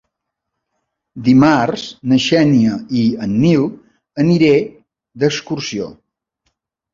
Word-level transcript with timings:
Dimarts 1.27 1.83
na 2.13 2.17
Xènia 2.27 2.77
i 3.01 3.03
en 3.27 3.37
Nil 3.43 3.67
aniré 4.25 4.51
d'excursió. 5.25 5.93